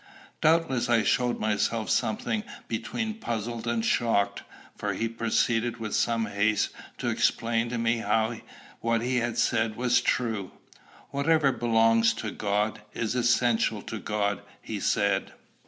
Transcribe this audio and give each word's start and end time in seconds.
Doubtless 0.41 0.89
I 0.89 1.03
showed 1.03 1.39
myself 1.39 1.87
something 1.91 2.43
between 2.67 3.19
puzzled 3.19 3.67
and 3.67 3.85
shocked, 3.85 4.41
for 4.75 4.93
he 4.95 5.07
proceeded 5.07 5.77
with 5.77 5.93
some 5.93 6.25
haste 6.25 6.71
to 6.97 7.09
explain 7.09 7.69
to 7.69 7.77
me 7.77 7.97
how 7.97 8.37
what 8.79 9.03
he 9.03 9.17
had 9.17 9.37
said 9.37 9.75
was 9.77 10.01
true. 10.01 10.53
'Whatever 11.11 11.51
belongs 11.51 12.15
to 12.15 12.31
God 12.31 12.81
is 12.95 13.13
essential 13.13 13.83
to 13.83 13.99
God,' 13.99 14.41
he 14.59 14.79
said. 14.79 15.33